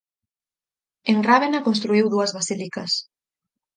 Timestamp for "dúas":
2.13-2.31